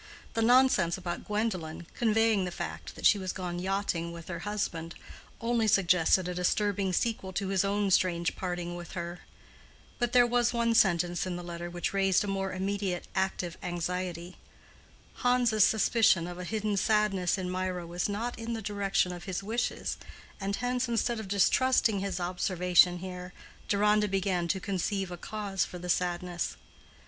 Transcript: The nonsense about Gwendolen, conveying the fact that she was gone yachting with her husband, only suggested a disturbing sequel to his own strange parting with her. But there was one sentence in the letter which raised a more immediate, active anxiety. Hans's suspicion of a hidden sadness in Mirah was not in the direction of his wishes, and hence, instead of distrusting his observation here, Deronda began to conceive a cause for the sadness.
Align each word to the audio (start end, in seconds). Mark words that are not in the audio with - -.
The 0.33 0.41
nonsense 0.41 0.97
about 0.97 1.25
Gwendolen, 1.25 1.85
conveying 1.93 2.43
the 2.45 2.49
fact 2.51 2.95
that 2.95 3.05
she 3.05 3.19
was 3.19 3.31
gone 3.31 3.59
yachting 3.59 4.11
with 4.11 4.29
her 4.29 4.39
husband, 4.39 4.95
only 5.39 5.67
suggested 5.67 6.27
a 6.27 6.33
disturbing 6.33 6.91
sequel 6.91 7.31
to 7.33 7.49
his 7.49 7.63
own 7.63 7.91
strange 7.91 8.35
parting 8.35 8.75
with 8.75 8.93
her. 8.93 9.19
But 9.99 10.11
there 10.11 10.25
was 10.25 10.53
one 10.53 10.73
sentence 10.73 11.27
in 11.27 11.35
the 11.35 11.43
letter 11.43 11.69
which 11.69 11.93
raised 11.93 12.23
a 12.23 12.27
more 12.27 12.51
immediate, 12.51 13.07
active 13.13 13.59
anxiety. 13.61 14.37
Hans's 15.17 15.65
suspicion 15.65 16.25
of 16.25 16.39
a 16.39 16.45
hidden 16.45 16.77
sadness 16.77 17.37
in 17.37 17.51
Mirah 17.51 17.85
was 17.85 18.09
not 18.09 18.39
in 18.39 18.53
the 18.53 18.61
direction 18.63 19.11
of 19.11 19.25
his 19.25 19.43
wishes, 19.43 19.97
and 20.39 20.55
hence, 20.55 20.89
instead 20.89 21.19
of 21.19 21.27
distrusting 21.27 21.99
his 21.99 22.19
observation 22.19 22.97
here, 22.97 23.33
Deronda 23.67 24.07
began 24.07 24.47
to 24.47 24.59
conceive 24.59 25.11
a 25.11 25.15
cause 25.17 25.63
for 25.63 25.77
the 25.77 25.89
sadness. 25.89 26.55